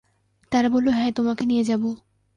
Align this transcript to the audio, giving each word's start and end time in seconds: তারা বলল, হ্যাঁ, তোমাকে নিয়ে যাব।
তারা 0.51 0.69
বলল, 0.69 0.87
হ্যাঁ, 0.89 1.11
তোমাকে 1.11 1.43
নিয়ে 1.45 1.63
যাব। 1.63 1.83